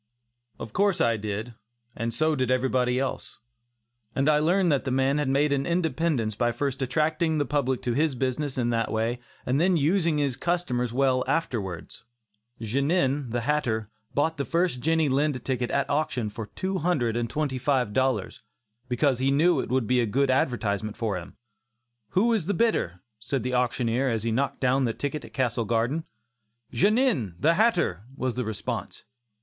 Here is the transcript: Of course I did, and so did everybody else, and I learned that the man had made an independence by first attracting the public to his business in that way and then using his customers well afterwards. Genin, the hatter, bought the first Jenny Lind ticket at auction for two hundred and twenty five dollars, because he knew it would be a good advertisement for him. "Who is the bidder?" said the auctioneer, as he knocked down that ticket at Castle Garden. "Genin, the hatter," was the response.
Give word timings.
Of 0.57 0.73
course 0.73 0.99
I 0.99 1.15
did, 1.15 1.53
and 1.95 2.11
so 2.11 2.35
did 2.35 2.49
everybody 2.49 2.97
else, 2.97 3.37
and 4.15 4.27
I 4.27 4.39
learned 4.39 4.71
that 4.71 4.83
the 4.83 4.89
man 4.89 5.19
had 5.19 5.29
made 5.29 5.53
an 5.53 5.67
independence 5.67 6.33
by 6.33 6.51
first 6.51 6.81
attracting 6.81 7.37
the 7.37 7.45
public 7.45 7.83
to 7.83 7.93
his 7.93 8.15
business 8.15 8.57
in 8.57 8.71
that 8.71 8.91
way 8.91 9.19
and 9.45 9.61
then 9.61 9.77
using 9.77 10.17
his 10.17 10.37
customers 10.37 10.91
well 10.91 11.23
afterwards. 11.27 12.03
Genin, 12.59 13.29
the 13.29 13.41
hatter, 13.41 13.91
bought 14.15 14.37
the 14.37 14.43
first 14.43 14.79
Jenny 14.79 15.07
Lind 15.07 15.45
ticket 15.45 15.69
at 15.69 15.87
auction 15.87 16.31
for 16.31 16.47
two 16.47 16.79
hundred 16.79 17.15
and 17.15 17.29
twenty 17.29 17.59
five 17.59 17.93
dollars, 17.93 18.41
because 18.89 19.19
he 19.19 19.29
knew 19.29 19.59
it 19.59 19.69
would 19.69 19.85
be 19.85 19.99
a 20.01 20.07
good 20.07 20.31
advertisement 20.31 20.97
for 20.97 21.15
him. 21.15 21.35
"Who 22.17 22.33
is 22.33 22.47
the 22.47 22.55
bidder?" 22.55 23.01
said 23.19 23.43
the 23.43 23.53
auctioneer, 23.53 24.09
as 24.09 24.23
he 24.23 24.31
knocked 24.31 24.61
down 24.61 24.85
that 24.85 24.97
ticket 24.97 25.23
at 25.23 25.33
Castle 25.33 25.65
Garden. 25.65 26.05
"Genin, 26.73 27.35
the 27.39 27.53
hatter," 27.53 28.05
was 28.17 28.33
the 28.33 28.43
response. 28.43 29.03